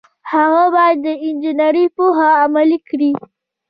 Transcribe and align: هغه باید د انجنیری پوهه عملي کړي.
هغه 0.31 0.63
باید 0.75 0.97
د 1.05 1.07
انجنیری 1.27 1.85
پوهه 1.95 2.29
عملي 2.43 2.79
کړي. 2.89 3.11